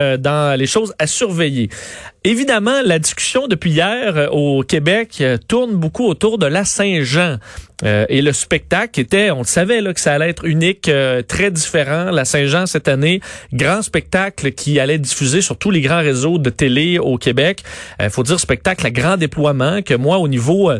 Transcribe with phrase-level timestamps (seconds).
[0.00, 1.70] Euh, dans les choses à surveiller.
[2.22, 7.38] Évidemment, la discussion depuis hier euh, au Québec euh, tourne beaucoup autour de la Saint-Jean.
[7.82, 10.88] et le spectacle était, on le savait là, que ça allait être unique,
[11.26, 12.12] très différent.
[12.12, 13.20] La Saint-Jean cette année,
[13.52, 17.64] grand spectacle qui allait diffuser sur tous les grands réseaux de télé au Québec.
[18.00, 20.70] Il faut dire spectacle à grand déploiement que moi, au niveau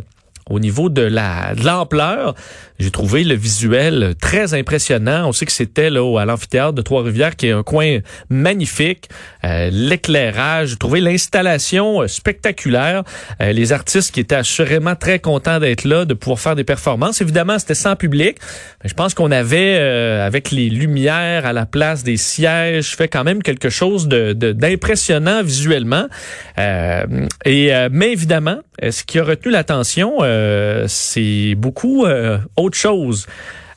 [0.48, 2.34] au niveau de la de l'ampleur,
[2.78, 5.28] j'ai trouvé le visuel très impressionnant.
[5.28, 7.98] On sait que c'était là à l'amphithéâtre de Trois-Rivières, qui est un coin
[8.30, 9.08] magnifique.
[9.44, 13.02] Euh, l'éclairage, j'ai trouvé l'installation euh, spectaculaire.
[13.42, 17.20] Euh, les artistes qui étaient assurément très contents d'être là, de pouvoir faire des performances.
[17.20, 18.38] Évidemment, c'était sans public.
[18.84, 23.42] Je pense qu'on avait, avec les lumières à la place des sièges, fait quand même
[23.42, 26.06] quelque chose de d'impressionnant visuellement.
[26.56, 30.18] et mais évidemment, ce qui a retenu l'attention,
[30.86, 32.06] c'est beaucoup
[32.56, 33.26] autre chose.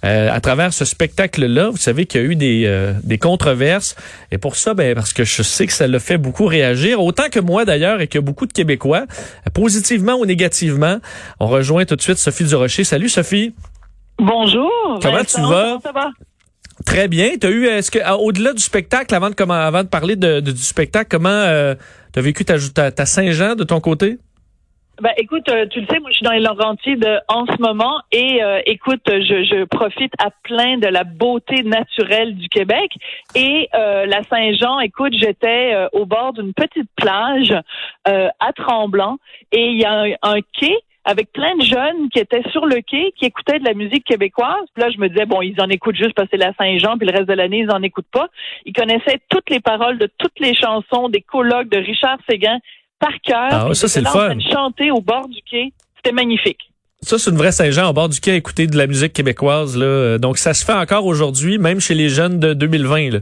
[0.04, 3.96] Euh, à travers ce spectacle-là, vous savez qu'il y a eu des, euh, des controverses.
[4.32, 7.30] Et pour ça, ben, parce que je sais que ça l'a fait beaucoup réagir, autant
[7.30, 9.06] que moi d'ailleurs, et que beaucoup de Québécois,
[9.53, 10.98] positivement ou négativement.
[11.40, 12.84] On rejoint tout de suite Sophie Durocher.
[12.84, 13.53] Salut Sophie.
[14.18, 14.72] Bonjour.
[15.02, 15.78] Comment tu vas?
[15.84, 16.09] ça va?
[16.84, 17.34] Très bien.
[17.40, 20.58] T'as eu, est-ce que, au-delà du spectacle, avant de, comment, avant de parler de, du
[20.58, 21.75] spectacle, comment euh,
[22.12, 24.18] t'as vécu ta, ta, ta Saint-Jean de ton côté?
[25.02, 27.59] Ben, écoute, euh, tu le sais, moi, je suis dans les Laurentides de, en ce
[27.59, 32.91] moment et euh, écoute, je, je, profite à plein de la beauté naturelle du Québec.
[33.33, 37.52] Et euh, la Saint-Jean, écoute, j'étais au bord d'une petite plage
[38.05, 39.17] à Tremblant
[39.52, 43.11] et il y a un, quai avec plein de jeunes qui étaient sur le quai,
[43.17, 44.66] qui écoutaient de la musique québécoise.
[44.75, 46.99] Puis là, je me disais, bon, ils en écoutent juste parce que c'est la Saint-Jean,
[46.99, 48.27] puis le reste de l'année, ils en écoutent pas.
[48.66, 52.59] Ils connaissaient toutes les paroles de toutes les chansons, des colloques de Richard Séguin
[53.02, 53.67] par cœur.
[53.69, 54.38] Ah, ça, c'est le fun.
[54.53, 55.73] chanter au bord du quai.
[55.97, 56.59] C'était magnifique.
[57.02, 59.75] Ça, c'est une vraie Saint-Jean au bord du quai à écouter de la musique québécoise.
[59.75, 60.19] Là.
[60.19, 63.09] Donc, ça se fait encore aujourd'hui, même chez les jeunes de 2020.
[63.09, 63.19] Là.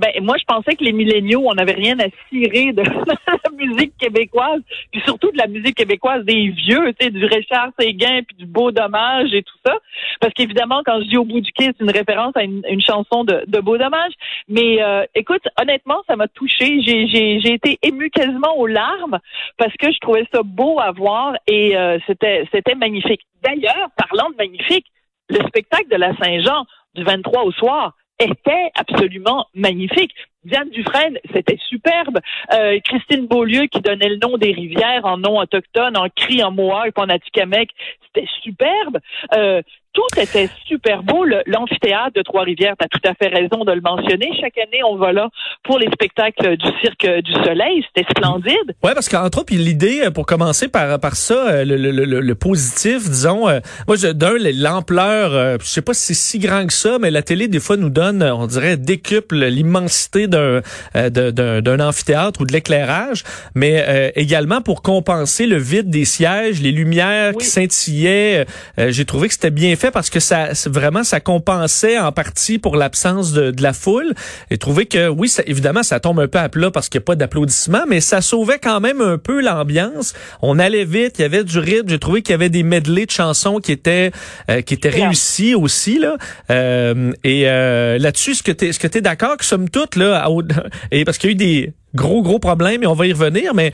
[0.00, 2.82] Ben, moi, je pensais que les milléniaux, on n'avait rien à cirer de
[3.44, 7.68] la musique québécoise, puis surtout de la musique québécoise des vieux, tu sais, du Richard
[7.78, 9.74] Séguin, puis du Beau Dommage et tout ça.
[10.20, 13.24] Parce qu'évidemment, quand je dis au bout du quai, c'est une référence à une, chanson
[13.24, 14.12] de, Beau Dommage.
[14.48, 16.80] Mais euh, écoute, honnêtement, ça m'a touchée.
[16.80, 19.18] J'ai été émue quasiment aux larmes
[19.58, 23.20] parce que je trouvais ça beau à voir et euh, c'était c'était magnifique.
[23.42, 24.86] D'ailleurs, parlant de magnifique,
[25.28, 26.64] le spectacle de la Saint-Jean
[26.94, 30.12] du 23 au soir, était absolument magnifique.
[30.44, 32.18] Diane Dufresne, c'était superbe.
[32.54, 36.50] Euh, Christine Beaulieu qui donnait le nom des rivières en nom autochtone, en cri, en
[36.50, 37.70] mohawk, en atikamekw,
[38.06, 38.98] c'était superbe.
[39.34, 41.24] Euh, tout était super beau.
[41.46, 44.30] L'amphithéâtre de Trois-Rivières, tu as tout à fait raison de le mentionner.
[44.40, 45.28] Chaque année, on va là
[45.64, 47.84] pour les spectacles du Cirque du Soleil.
[47.88, 48.74] C'était splendide.
[48.82, 52.20] Ouais, parce qu'entre autres, l'idée, euh, pour commencer par, par ça, euh, le, le, le,
[52.20, 56.72] le positif, disons, euh, moi, d'un, l'ampleur, je sais pas si c'est si grand que
[56.72, 60.60] ça, mais la télé, des fois, nous donne, on dirait, décuple l'immensité d'un
[60.94, 63.24] d'un amphithéâtre ou de l'éclairage,
[63.54, 68.46] mais également pour compenser le vide des sièges, les lumières qui scintillaient.
[68.78, 72.76] J'ai trouvé que c'était bien fait parce que ça vraiment ça compensait en partie pour
[72.76, 74.14] l'absence de, de, la foule.
[74.50, 77.04] Et trouvé que oui ça, évidemment ça tombe un peu à plat parce qu'il n'y
[77.04, 80.14] a pas d'applaudissements mais ça sauvait quand même un peu l'ambiance.
[80.42, 81.88] On allait vite il y avait du rythme.
[81.88, 84.12] J'ai trouvé qu'il y avait des medley de chansons qui étaient
[84.50, 86.16] euh, qui étaient réussis aussi là.
[86.50, 90.28] Euh, et euh, là-dessus ce que tu ce que tu d'accord que somme toute là
[90.90, 93.54] et parce qu'il y a eu des gros gros problèmes et on va y revenir
[93.54, 93.72] mais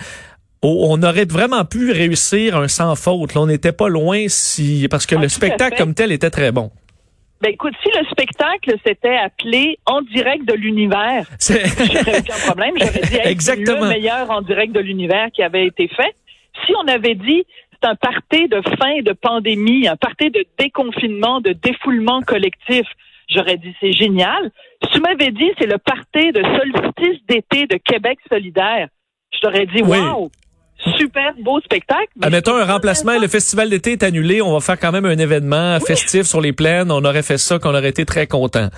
[0.69, 3.34] on aurait vraiment pu réussir un sans faute.
[3.34, 6.71] Là, on n'était pas loin si parce que le spectacle comme tel était très bon.
[7.43, 12.75] Ben écoute, si le spectacle s'était appelé En direct de l'univers, j'aurais aucun problème.
[12.78, 13.82] J'aurais dit Exactement.
[13.82, 16.15] le meilleur en direct de l'univers qui avait été fait.
[16.65, 21.43] Si on avait dit c'est un party de fin de pandémie, un party de déconfinement,
[21.43, 22.87] de défoulement collectif,
[23.28, 24.50] j'aurais dit c'est génial.
[24.82, 28.88] Si tu m'avais dit c'est le party de solstice d'été de Québec solidaire,
[29.31, 30.31] je t'aurais dit wow,
[30.78, 32.09] super beau spectacle.
[32.22, 35.78] Admettons un remplacement, le festival d'été est annulé, on va faire quand même un événement
[35.81, 38.69] festif sur les plaines, on aurait fait ça, qu'on aurait été très content.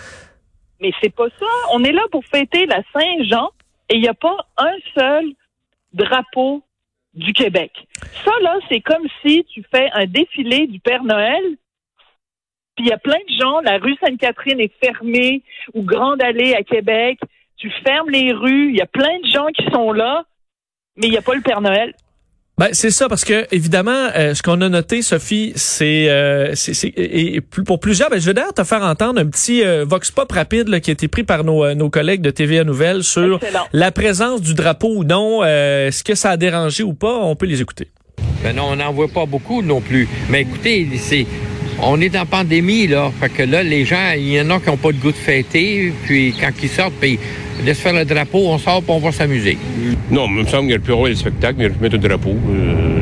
[0.81, 1.47] Mais c'est pas ça.
[1.73, 3.51] On est là pour fêter la Saint-Jean
[3.89, 5.25] et il n'y a pas un seul
[5.93, 6.63] drapeau
[7.15, 7.73] du Québec.
[8.25, 11.43] Ça, là, c'est comme si tu fais un défilé du Père Noël,
[12.77, 15.43] puis il y a plein de gens, la rue Sainte-Catherine est fermée,
[15.75, 17.19] ou Grande Allée à Québec,
[17.57, 20.25] tu fermes les rues, il y a plein de gens qui sont là,
[20.99, 21.95] mais il n'y a pas le Père Noël.
[22.59, 26.53] Ben, c'est ça, parce que évidemment, euh, ce qu'on a noté, Sophie, c'est euh,
[26.97, 30.31] et, pour plusieurs, ben, je vais d'ailleurs te faire entendre un petit euh, vox pop
[30.33, 33.39] rapide là, qui a été pris par nos, euh, nos collègues de TVA Nouvelles sur
[33.73, 35.45] la présence du drapeau ou non.
[35.45, 37.21] Est-ce que ça a dérangé ou pas?
[37.23, 37.89] On peut les écouter.
[38.43, 40.09] Ben non, on n'en voit pas beaucoup non plus.
[40.29, 41.29] Mais écoutez, c'est
[41.81, 43.13] on est en pandémie, là.
[43.21, 45.17] Fait que là, les gens, il y en a qui n'ont pas de goût de
[45.17, 47.21] fêter, puis quand ils sortent, puis
[47.65, 49.59] laisse faire le drapeau, on sort pour on va s'amuser.
[50.11, 51.99] Non, il me semble qu'il y a le plus rôle le spectacle, mais mettre un
[51.99, 52.31] drapeau.
[52.31, 53.01] Euh,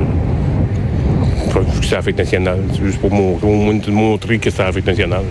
[1.81, 2.61] que c'est la fête nationale.
[2.73, 5.25] C'est juste pour montrer, montrer que c'est la fête nationale.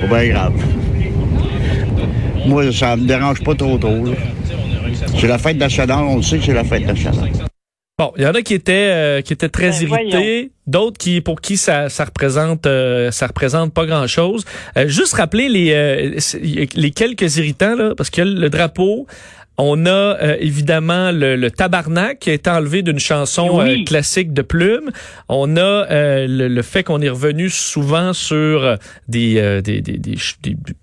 [0.00, 0.52] Pas bien grave.
[2.46, 4.04] Moi, ça me dérange pas trop trop.
[5.18, 7.30] C'est la fête nationale, on le sait que c'est la fête nationale.
[7.98, 11.22] Bon, il y en a qui étaient euh, qui étaient très ben, irrités, d'autres qui
[11.22, 14.44] pour qui ça ça représente euh, ça représente pas grand-chose.
[14.76, 16.18] Euh, juste rappeler les
[16.74, 19.06] les quelques irritants là parce que le drapeau
[19.58, 24.32] on a euh, évidemment le, le, tabarnak qui a été enlevé d'une chanson euh, classique
[24.32, 24.90] de Plume.
[25.28, 28.76] On a euh, le, fait qu'on est revenu souvent sur
[29.08, 30.16] des, des, des, des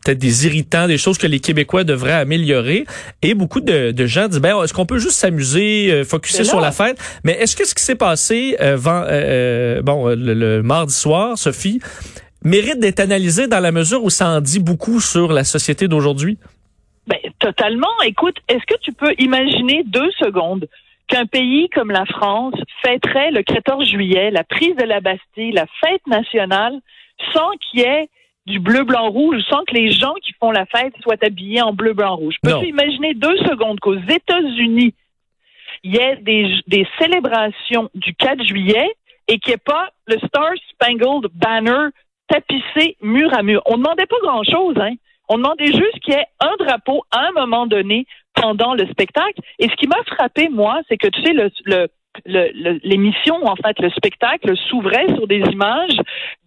[0.04, 2.86] peut-être des irritants, des choses que les Québécois devraient améliorer.
[3.22, 6.72] Et beaucoup de, de gens disent ben est-ce qu'on peut juste s'amuser, focuser sur la
[6.72, 6.98] fête?
[7.24, 8.56] Mais est-ce que ce qui s'est passé
[9.84, 11.80] bon le, le mardi soir, Sophie,
[12.44, 16.38] mérite d'être analysé dans la mesure où ça en dit beaucoup sur la société d'aujourd'hui?
[17.08, 18.02] Ben, totalement.
[18.06, 20.68] Écoute, est-ce que tu peux imaginer deux secondes
[21.08, 25.66] qu'un pays comme la France fêterait le 14 juillet la prise de la Bastille, la
[25.84, 26.80] fête nationale,
[27.34, 28.10] sans qu'il y ait
[28.46, 31.74] du bleu, blanc, rouge, sans que les gens qui font la fête soient habillés en
[31.74, 32.36] bleu, blanc, rouge?
[32.42, 34.94] Peux-tu imaginer deux secondes qu'aux États-Unis,
[35.84, 38.90] il y ait des, des célébrations du 4 juillet
[39.28, 41.90] et qu'il n'y ait pas le Star Spangled Banner
[42.28, 43.62] tapissé mur à mur?
[43.66, 44.94] On ne demandait pas grand-chose, hein?
[45.34, 49.42] On demandait juste qu'il y ait un drapeau à un moment donné pendant le spectacle.
[49.58, 51.34] Et ce qui m'a frappé, moi, c'est que, tu sais,
[52.84, 55.98] l'émission, en fait, le spectacle s'ouvrait sur des images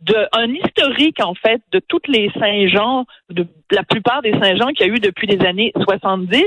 [0.03, 4.91] d'un historique, en fait, de toutes les Saint-Jean, de la plupart des Saint-Jean qu'il y
[4.91, 6.45] a eu depuis les années 70.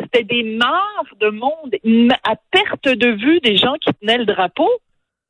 [0.00, 1.76] C'était des masses de monde
[2.24, 4.70] à perte de vue des gens qui tenaient le drapeau.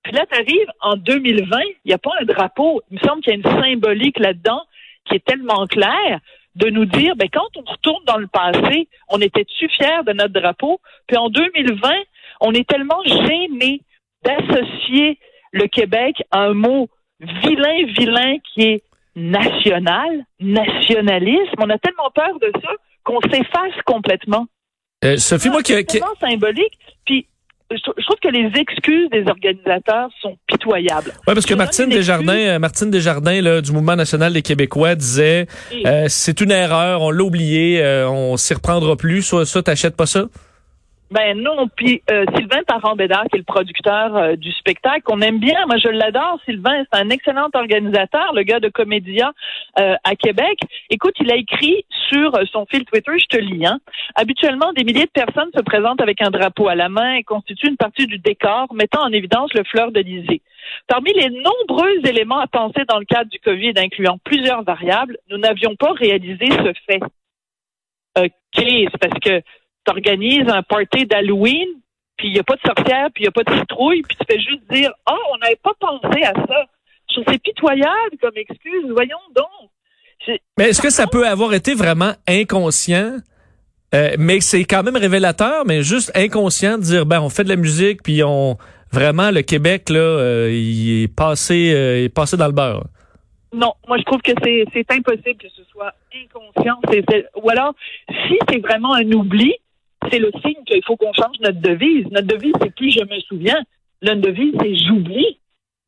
[0.04, 2.82] Puis là, tu arrives en 2020, il n'y a pas un drapeau.
[2.92, 4.62] Il me semble qu'il y a une symbolique là-dedans
[5.04, 6.20] qui est tellement claire
[6.54, 10.32] de nous dire, ben, quand on retourne dans le passé, on était-tu fiers de notre
[10.32, 10.80] drapeau?
[11.06, 11.90] Puis en 2020,
[12.40, 13.80] on est tellement gêné
[14.24, 15.18] d'associer
[15.52, 16.88] le Québec à un mot
[17.20, 18.82] vilain, vilain qui est
[19.16, 21.54] national, nationalisme.
[21.58, 22.70] On a tellement peur de ça
[23.04, 24.46] qu'on s'efface complètement.
[25.04, 25.72] Euh, Sophie, moi qui...
[25.72, 26.78] C'est tellement symbolique.
[27.04, 27.26] Puis
[27.76, 31.12] je trouve que les excuses des organisateurs sont pitoyables.
[31.26, 35.46] Oui, parce que Martine Desjardins, euh, Martine Desjardins là, du Mouvement national des Québécois disait
[35.86, 39.22] euh, c'est une erreur, on l'a oublié, euh, on s'y reprendra plus.
[39.22, 40.26] Soit ça, t'achètes pas ça?
[41.12, 45.40] Ben non, puis euh, Sylvain Parent-Bédard, qui est le producteur euh, du spectacle, qu'on aime
[45.40, 49.30] bien, moi je l'adore, Sylvain, c'est un excellent organisateur, le gars de Comédia
[49.78, 50.58] euh, à Québec.
[50.88, 53.78] Écoute, il a écrit sur son fil Twitter, je te lis, hein,
[54.14, 57.68] habituellement des milliers de personnes se présentent avec un drapeau à la main et constituent
[57.68, 60.40] une partie du décor, mettant en évidence le fleur d'Elysée.
[60.86, 65.36] Parmi les nombreux éléments à penser dans le cadre du COVID, incluant plusieurs variables, nous
[65.36, 67.00] n'avions pas réalisé ce fait.
[68.18, 69.42] OK, c'est parce que
[69.84, 71.68] t'organises un party d'Halloween,
[72.16, 74.16] puis il n'y a pas de sorcière, puis il n'y a pas de citrouille, puis
[74.16, 76.66] tu fais juste dire Ah, oh, on n'avait pas pensé à ça.
[77.08, 78.90] Je trouve c'est pitoyable comme excuse.
[78.90, 79.70] Voyons donc.
[80.56, 83.16] Mais est-ce que ça peut avoir été vraiment inconscient?
[83.94, 87.50] Euh, mais c'est quand même révélateur, mais juste inconscient de dire ben on fait de
[87.50, 88.56] la musique puis on
[88.90, 92.84] vraiment le Québec là euh, il est passé euh, il est passé dans le beurre.
[93.52, 96.78] Non, moi je trouve que c'est c'est impossible que ce soit inconscient.
[97.36, 97.74] ou alors
[98.08, 99.54] si c'est vraiment un oubli,
[100.10, 102.06] c'est le signe qu'il faut qu'on change notre devise.
[102.10, 103.60] Notre devise, c'est plus je me souviens.
[104.02, 105.38] Notre devise, c'est j'oublie.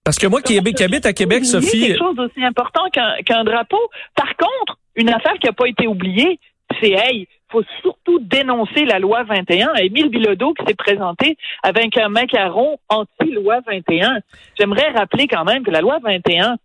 [0.05, 1.67] Parce que moi qui, habite à Québec, Sophie.
[1.67, 3.81] C'est quelque chose d'aussi important qu'un drapeau?
[4.15, 6.39] Par contre, une affaire qui n'a pas été oubliée,
[6.81, 9.75] c'est hey, faut surtout dénoncer la loi 21.
[9.77, 14.19] Émile Bilodeau qui s'est présenté avec un macaron anti-loi 21.
[14.59, 16.57] J'aimerais rappeler quand même que la loi 21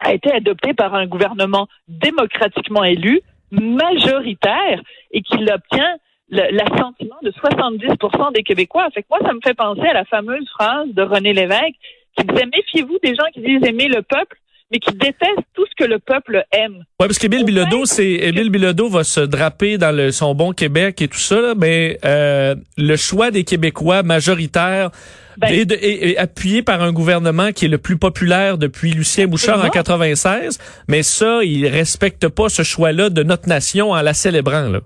[0.00, 3.20] a été adoptée par un gouvernement démocratiquement élu,
[3.50, 5.96] majoritaire, et qu'il obtient
[6.30, 8.88] l'assentiment de 70% des Québécois.
[8.92, 11.76] Fait que moi, ça me fait penser à la fameuse phrase de René Lévesque
[12.16, 14.36] qui disait méfiez-vous des gens qui disent aimer le peuple,
[14.70, 16.84] mais qui détestent tout ce que le peuple aime.
[17.00, 21.00] Oui, parce qu'Émile Bilodeau, c'est Émile Bilodeau va se draper dans le, son bon Québec
[21.00, 24.90] et tout ça, mais euh, le choix des Québécois majoritaires
[25.38, 29.70] ben, est, appuyé par un gouvernement qui est le plus populaire depuis Lucien Bouchard en
[29.70, 30.58] 96,
[30.88, 34.80] mais ça, il respecte pas ce choix-là de notre nation en la célébrant là.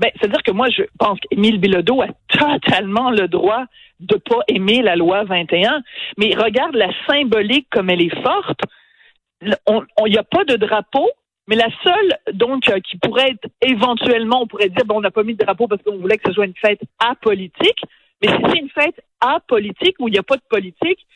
[0.00, 3.64] Ben, c'est-à-dire que moi, je pense qu'Émile Bilodeau a totalement le droit
[4.00, 5.82] de pas aimer la loi 21,
[6.16, 8.60] mais regarde la symbolique comme elle est forte.
[9.42, 9.54] Il
[10.06, 11.06] n'y a pas de drapeau,
[11.48, 15.10] mais la seule, donc, euh, qui pourrait être éventuellement, on pourrait dire, bon, on n'a
[15.10, 17.82] pas mis de drapeau parce qu'on voulait que ce soit une fête apolitique,
[18.22, 21.06] mais si c'est une fête apolitique où il n'y a pas de politique,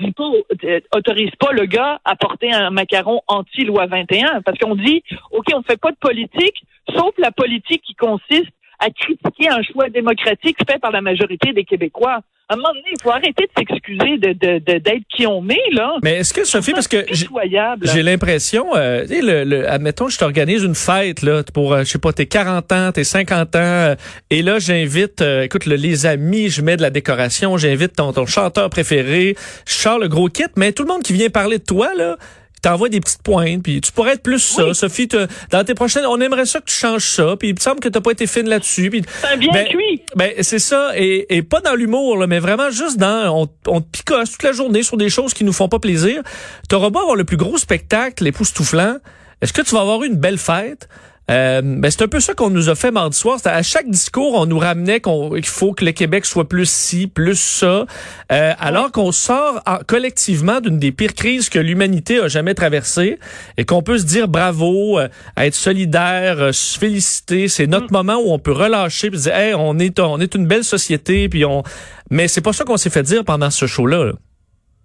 [0.00, 0.30] dis pas,
[0.64, 5.46] euh, autorise pas le gars à porter un macaron anti-loi 21 parce qu'on dit, OK,
[5.54, 6.64] on fait pas de politique,
[6.94, 11.64] sauf la politique qui consiste à critiquer un choix démocratique fait par la majorité des
[11.64, 12.20] Québécois.
[12.50, 15.48] À un moment donné, il faut arrêter de s'excuser de, de, de- d'être qui on
[15.48, 15.92] est, là.
[16.02, 20.74] Mais est-ce que, Sophie, parce que j'ai- l'impression, euh, le, le- admettons, je t'organise une
[20.74, 23.94] fête, là, pour, euh, je sais pas, tes 40 ans, tes 50 ans, euh,
[24.30, 28.12] et là, j'invite, euh, écoute, le- les amis, je mets de la décoration, j'invite ton,
[28.12, 31.58] ton chanteur préféré, je sors le gros kit, mais tout le monde qui vient parler
[31.58, 32.16] de toi, là,
[32.62, 34.74] t'envoie des petites pointes, puis tu pourrais être plus ça.
[34.74, 37.60] Sophie, te- dans tes prochaines, on aimerait ça que tu changes ça, puis il me
[37.60, 38.90] semble que t'as pas été fine là-dessus.
[39.22, 40.02] C'est un bien Ben, cuit.
[40.16, 43.88] Ben, c'est ça, et, et pas dans l'humour, mais vraiment juste dans, on, on te
[43.90, 46.22] picosse toute la journée sur des choses qui nous font pas plaisir.
[46.68, 48.96] T'auras beau avoir le plus gros spectacle, époustouflant,
[49.40, 50.88] est-ce que tu vas avoir une belle fête?
[51.30, 53.38] Euh, ben c'est un peu ça qu'on nous a fait mardi soir.
[53.44, 57.06] À chaque discours, on nous ramenait qu'on- qu'il faut que le Québec soit plus ci,
[57.06, 57.86] plus ça,
[58.32, 63.18] euh, alors qu'on sort en- collectivement d'une des pires crises que l'humanité a jamais traversée
[63.56, 67.48] et qu'on peut se dire bravo, euh, être solidaire, euh, se féliciter.
[67.48, 70.34] C'est notre moment où on peut relâcher, puis se dire, hey, on est, on est
[70.34, 71.62] une belle société, puis on.
[72.10, 74.04] Mais c'est pas ça qu'on s'est fait dire pendant ce show-là.
[74.04, 74.12] là.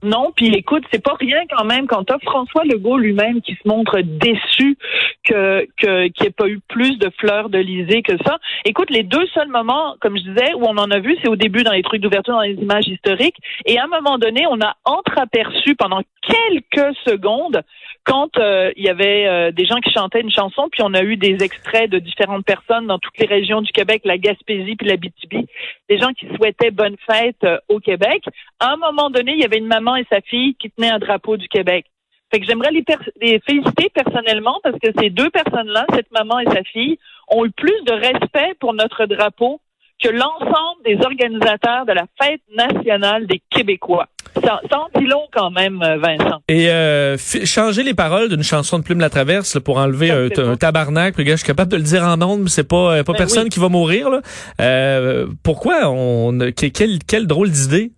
[0.04, 3.68] Non, puis écoute, c'est pas rien quand même quand t'as François Legault lui-même qui se
[3.68, 4.78] montre déçu
[5.24, 8.38] que qu'il n'y ait pas eu plus de fleurs de lysée que ça.
[8.66, 11.36] Écoute, les deux seuls moments, comme je disais, où on en a vu, c'est au
[11.36, 14.62] début dans les trucs d'ouverture, dans les images historiques, et à un moment donné, on
[14.62, 17.62] a entreaperçu pendant quelques secondes
[18.06, 21.02] quand euh, il y avait euh, des gens qui chantaient une chanson, puis on a
[21.02, 24.88] eu des extraits de différentes personnes dans toutes les régions du Québec, la Gaspésie puis
[24.88, 25.48] la BTB,
[25.90, 28.24] des gens qui souhaitaient bonne fête euh, au Québec.
[28.60, 31.00] À un moment donné, il y avait une maman et sa fille qui tenaient un
[31.00, 31.88] drapeau du Québec.
[32.32, 36.64] Fait que j'aimerais les, féliciter personnellement parce que ces deux personnes-là, cette maman et sa
[36.64, 36.98] fille,
[37.28, 39.60] ont eu plus de respect pour notre drapeau
[40.04, 44.08] que l'ensemble des organisateurs de la fête nationale des Québécois.
[44.38, 46.40] En dit long quand même, euh, Vincent.
[46.50, 50.28] Et euh, changer les paroles d'une chanson de Plume la Traverse là, pour enlever un,
[50.28, 51.16] c'est un tabarnak.
[51.16, 53.14] Puis, gars, je suis capable de le dire en ondes, mais c'est pas, euh, pas
[53.14, 53.50] Ben personne oui.
[53.50, 54.10] qui va mourir.
[54.10, 54.22] Là.
[54.62, 57.92] Euh, pourquoi on que- quelle, quelle drôle d'idée?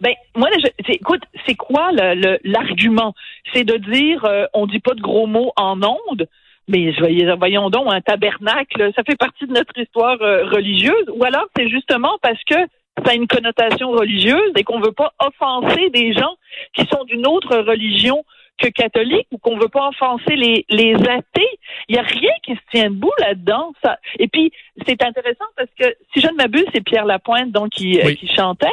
[0.00, 3.14] Ben moi, je- c'est- écoute, c'est quoi le- le- l'argument?
[3.52, 6.26] C'est de dire euh, on dit pas de gros mots en ondes.
[6.70, 6.92] Mais
[7.38, 11.06] voyons donc un tabernacle, ça fait partie de notre histoire euh, religieuse.
[11.14, 12.56] Ou alors c'est justement parce que
[13.04, 16.36] ça a une connotation religieuse et qu'on veut pas offenser des gens
[16.74, 18.24] qui sont d'une autre religion
[18.58, 21.58] que catholique ou qu'on veut pas offenser les, les athées.
[21.88, 23.72] Il y a rien qui se tient debout là-dedans.
[23.82, 23.98] Ça.
[24.18, 24.52] Et puis
[24.86, 28.28] c'est intéressant parce que si je ne m'abuse, c'est Pierre Lapointe donc qui, euh, qui
[28.28, 28.66] chantait.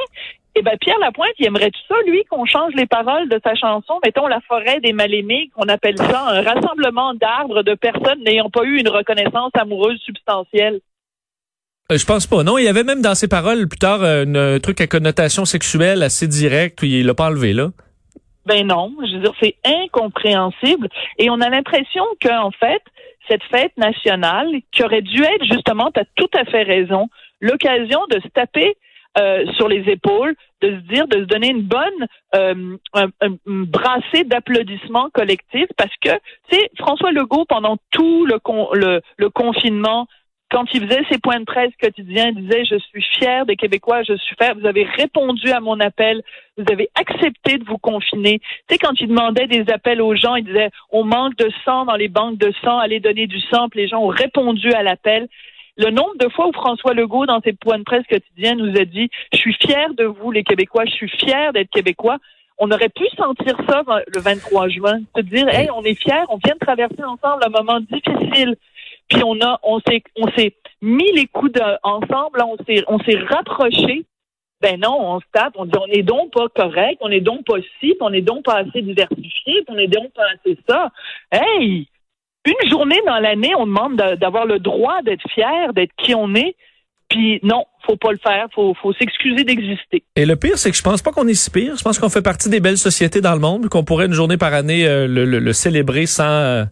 [0.58, 3.56] Eh ben Pierre Lapointe, il aimerait tout ça, lui, qu'on change les paroles de sa
[3.56, 8.50] chanson, mettons la forêt des mal-aimés, qu'on appelle ça un rassemblement d'arbres de personnes n'ayant
[8.50, 10.80] pas eu une reconnaissance amoureuse substantielle.
[11.92, 12.44] Euh, je pense pas.
[12.44, 15.46] Non, il y avait même dans ses paroles plus tard euh, un truc à connotation
[15.46, 16.80] sexuelle assez direct.
[16.82, 17.70] Il l'a pas enlevé là.
[18.48, 20.88] Ben non, je veux dire, c'est incompréhensible.
[21.18, 22.82] Et on a l'impression qu'en fait,
[23.28, 27.08] cette fête nationale, qui aurait dû être justement, tu as tout à fait raison,
[27.42, 28.78] l'occasion de se taper
[29.18, 33.38] euh, sur les épaules, de se dire, de se donner une bonne euh, un, un-
[33.46, 36.10] brassée d'applaudissements collectifs, parce que,
[36.50, 40.08] tu sais, François Legault, pendant tout le, con- le confinement,
[40.56, 44.04] quand il faisait ses points de presse quotidiens, il disait Je suis fier des Québécois,
[44.04, 44.56] je suis fier.
[44.58, 46.24] Vous avez répondu à mon appel,
[46.58, 48.40] vous avez accepté de vous confiner.
[48.40, 51.84] Tu sais, quand il demandait des appels aux gens, il disait On manque de sang
[51.84, 53.68] dans les banques de sang, allez donner du sang.
[53.68, 55.28] Puis les gens ont répondu à l'appel.
[55.76, 58.86] Le nombre de fois où François Legault, dans ses points de presse quotidiens, nous a
[58.86, 62.16] dit Je suis fier de vous, les Québécois, je suis fier d'être Québécois.
[62.60, 66.38] On aurait pu sentir ça le 23 juin, se dire Hey, on est fiers, on
[66.38, 68.56] vient de traverser ensemble un moment difficile
[69.10, 72.42] puis on a on s'est on s'est mis les coups de, ensemble,
[72.88, 74.06] on s'est rapprochés.
[74.62, 77.46] Ben non, on se tape, on dit on est donc pas correct, on est donc
[77.46, 80.92] pas ci, on est donc pas assez diversifié, on est donc pas assez ça.
[81.32, 81.88] Hey,
[82.46, 86.34] une journée dans l'année, on demande de- d'avoir le droit d'être fier, d'être qui on
[86.36, 86.56] est.
[87.10, 90.04] Puis non, faut pas le faire, faut faut s'excuser d'exister.
[90.16, 91.76] Et le pire, c'est que je pense pas qu'on est si pire.
[91.78, 94.38] Je pense qu'on fait partie des belles sociétés dans le monde, qu'on pourrait une journée
[94.38, 96.64] par année euh, le, célébrer sans euh,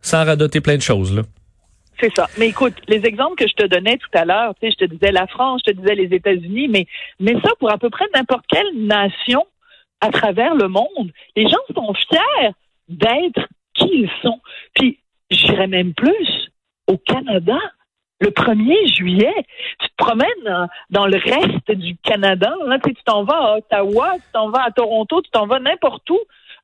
[0.00, 1.22] sans radoter plein de choses.
[1.98, 2.26] C'est ça.
[2.38, 4.90] Mais écoute, les exemples que je te donnais tout à l'heure, tu sais, je te
[4.92, 8.44] disais la France, je te disais les États-Unis, mais, ça pour à peu près n'importe
[8.48, 9.46] quelle nation
[10.00, 11.10] à travers le monde.
[11.36, 12.50] Les gens sont fiers
[12.88, 14.40] d'être qui ils sont.
[14.74, 14.98] Puis,
[15.30, 16.50] j'irais même plus,
[16.86, 17.58] au Canada,
[18.20, 19.34] le 1er juillet,
[19.78, 24.32] tu te promènes dans, le reste du Canada, sais, tu t'en vas à Ottawa, tu
[24.32, 26.18] t'en vas à Toronto, tu t'en vas n'importe où.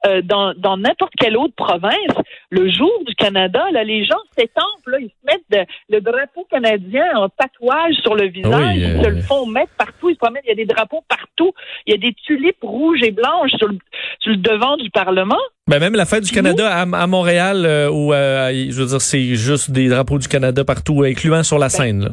[0.07, 2.17] Euh, dans dans n'importe quelle autre province,
[2.51, 6.47] le jour du Canada, là, les gens s'étampent, là, ils se mettent de- le drapeau
[6.51, 10.15] canadien en tatouage sur le visage, Oui, ils euh, se le font mettre partout, ils
[10.15, 11.53] se promènent, il y a des drapeaux partout,
[11.87, 13.79] il y a des tulipes rouges et blanches sur le,
[14.21, 15.39] sur le devant du Parlement.
[15.69, 19.01] Ben même la fête du Canada à, à Montréal, euh, où euh, je veux dire,
[19.01, 22.05] c'est juste des drapeaux du Canada partout, incluant sur la scène.
[22.05, 22.11] Là.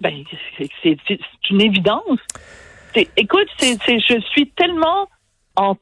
[0.00, 0.24] Ben,
[0.82, 0.96] c'est-
[1.50, 2.18] une évidence.
[3.16, 5.08] Écoute, c'est c'est- je suis tellement
[5.56, 5.76] en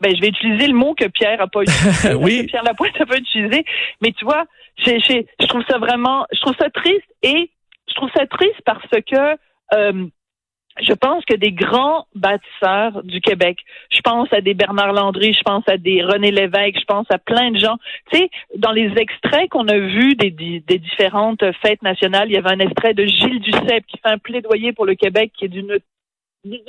[0.00, 2.46] ben, je vais utiliser le mot que Pierre a pas utilisé, Oui.
[2.46, 3.64] Pierre Lapointe a pas utilisé,
[4.02, 4.44] mais tu vois,
[4.76, 7.50] j'ai- je trouve ça vraiment, je trouve ça triste et
[7.88, 9.36] je trouve ça triste parce que
[9.74, 10.06] euh,
[10.82, 13.60] je pense que des grands bâtisseurs du Québec,
[13.90, 17.16] je pense à des Bernard Landry, je pense à des René Lévesque, je pense à
[17.16, 17.78] plein de gens.
[18.12, 22.34] Tu sais, dans les extraits qu'on a vus des, des, des différentes fêtes nationales, il
[22.34, 25.46] y avait un extrait de Gilles Duceppe qui fait un plaidoyer pour le Québec qui
[25.46, 25.78] est d'une
[26.44, 26.60] d'une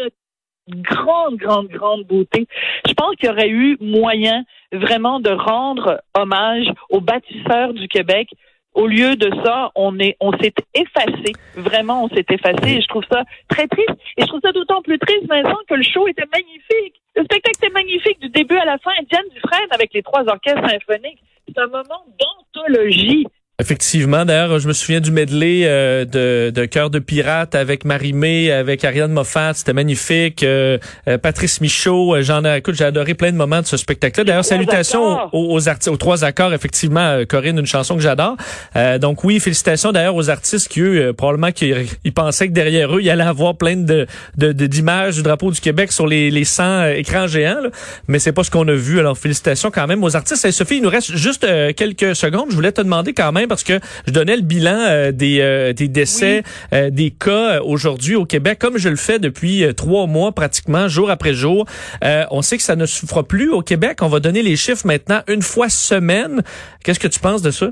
[0.69, 2.47] grande, grande, grande beauté.
[2.87, 8.29] Je pense qu'il y aurait eu moyen vraiment de rendre hommage aux bâtisseurs du Québec.
[8.73, 11.33] Au lieu de ça, on est, on s'est effacé.
[11.55, 12.77] Vraiment, on s'est effacé.
[12.77, 13.95] Et je trouve ça très triste.
[14.17, 17.01] Et je trouve ça d'autant plus triste, Vincent, que le show était magnifique.
[17.15, 18.91] Le spectacle était magnifique du début à la fin.
[19.09, 21.23] Diane Dufresne avec les trois orchestres symphoniques.
[21.47, 23.25] C'est un moment d'anthologie.
[23.59, 28.51] Effectivement, d'ailleurs, je me souviens du medley euh, de, de Cœur de pirate avec Marie-Mé,
[28.51, 30.43] avec Ariane Moffat, c'était magnifique.
[30.43, 33.75] Euh, euh, Patrice Michaud, euh, j'en ai, écoute, j'ai adoré plein de moments de ce
[33.75, 34.25] spectacle-là.
[34.25, 35.29] D'ailleurs, salutations accords.
[35.33, 38.37] aux, aux artistes, aux trois accords, effectivement, euh, Corinne, une chanson que j'adore.
[38.75, 42.53] Euh, donc oui, félicitations d'ailleurs aux artistes qui, eux, euh, probablement qu'ils ils pensaient que
[42.53, 44.05] derrière eux, il y allait avoir plein de
[44.37, 47.69] de- d'images du drapeau du Québec sur les, les 100 euh, écrans géants, là.
[48.07, 48.99] mais c'est pas ce qu'on a vu.
[48.99, 50.45] Alors félicitations quand même aux artistes.
[50.45, 51.43] Et Sophie, il nous reste juste
[51.75, 52.51] quelques secondes.
[52.51, 55.73] Je voulais te demander quand même parce que je donnais le bilan euh, des euh,
[55.73, 60.31] des décès, euh, des cas aujourd'hui au Québec, comme je le fais depuis trois mois
[60.31, 61.65] pratiquement, jour après jour.
[62.01, 63.99] On sait que ça ne souffre plus au Québec.
[64.01, 66.41] On va donner les chiffres maintenant une fois semaine.
[66.83, 67.67] Qu'est-ce que tu penses de ça?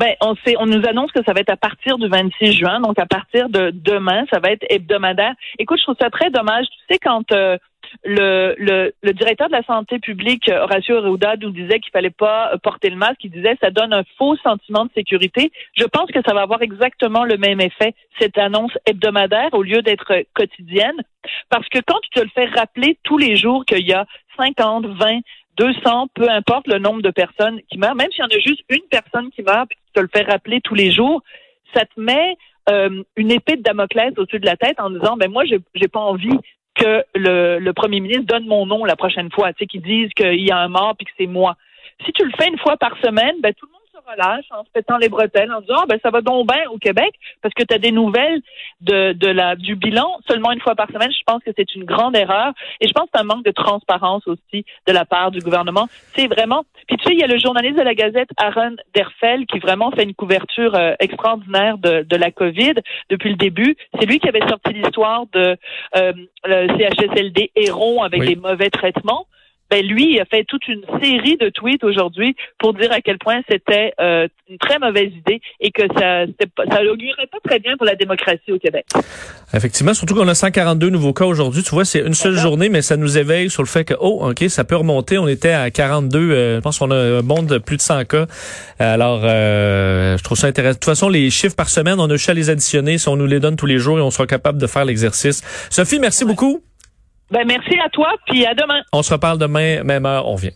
[0.00, 2.80] Ben, on sait, on nous annonce que ça va être à partir du 26 juin,
[2.80, 5.34] donc à partir de demain, ça va être hebdomadaire.
[5.58, 6.64] Écoute, je trouve ça très dommage.
[6.64, 7.58] Tu sais, quand euh,
[8.04, 12.10] le, le, le directeur de la santé publique, euh, Horacio Arruda, nous disait qu'il fallait
[12.10, 15.52] pas euh, porter le masque, il disait ça donne un faux sentiment de sécurité.
[15.76, 19.82] Je pense que ça va avoir exactement le même effet, cette annonce hebdomadaire, au lieu
[19.82, 20.96] d'être euh, quotidienne.
[21.48, 24.86] Parce que quand tu te le fais rappeler tous les jours qu'il y a 50,
[24.86, 25.20] 20,
[25.56, 28.62] 200, peu importe le nombre de personnes qui meurent, même s'il y en a juste
[28.70, 31.22] une personne qui meurt, puis tu te le fais rappeler tous les jours,
[31.74, 32.36] ça te met
[33.16, 36.38] une épée de Damoclès au-dessus de la tête en disant, ben moi, j'ai pas envie
[36.80, 40.40] que le, premier ministre donne mon nom la prochaine fois, tu sais, qu'ils disent qu'il
[40.40, 41.56] y a un mort puis que c'est moi.
[42.04, 43.79] Si tu le fais une fois par semaine, ben tout le monde
[44.12, 46.78] relâche en se pétant les bretelles, en disant, Ah, ben ça va donc bien au
[46.78, 48.40] Québec, parce que tu as des nouvelles
[48.80, 51.10] de, de la, du bilan seulement une fois par semaine.
[51.12, 52.52] Je pense que c'est une grande erreur.
[52.80, 55.88] Et je pense que c'est un manque de transparence aussi de la part du gouvernement.
[56.14, 56.64] C'est vraiment.
[56.88, 59.90] Puis tu sais, il y a le journaliste de la Gazette, Aaron Derfel, qui vraiment
[59.92, 62.74] fait une couverture euh, extraordinaire de, de la COVID
[63.10, 63.76] depuis le début.
[63.98, 65.56] C'est lui qui avait sorti l'histoire de
[65.96, 66.12] euh,
[66.44, 68.28] le CHSLD Héron avec Oui.
[68.28, 69.26] des mauvais traitements.
[69.70, 73.18] Ben lui, il a fait toute une série de tweets aujourd'hui pour dire à quel
[73.18, 76.26] point c'était euh, une très mauvaise idée et que ça
[76.70, 78.86] ça augurait pas très bien pour la démocratie au Québec.
[79.54, 81.62] Effectivement, surtout qu'on a 142 nouveaux cas aujourd'hui.
[81.62, 84.28] Tu vois, c'est une seule journée, mais ça nous éveille sur le fait que, oh,
[84.28, 85.18] OK, ça peut remonter.
[85.18, 88.04] On était à 42, euh, je pense qu'on a un bond de plus de 100
[88.06, 88.26] cas.
[88.78, 90.74] Alors, euh, je trouve ça intéressant.
[90.74, 92.98] De toute façon, les chiffres par semaine, on a juste à les additionner.
[92.98, 95.42] Si on nous les donne tous les jours et on sera capable de faire l'exercice.
[95.70, 96.62] Sophie, merci beaucoup.
[97.30, 98.80] Ben merci à toi, puis à demain.
[98.92, 100.50] On se reparle demain, même heure, on vient.